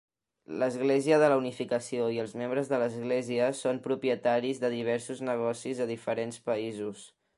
L'Església 0.61 1.17
de 1.23 1.27
la 1.33 1.35
Unificació 1.41 2.07
i 2.15 2.17
els 2.23 2.33
membres 2.41 2.71
de 2.71 2.79
l'església 2.85 3.49
són 3.59 3.83
propietaris 3.85 4.63
de 4.65 4.73
diversos 4.77 5.23
negocis 5.29 5.83
a 5.87 5.89
diferents 5.93 6.41
països. 6.49 7.07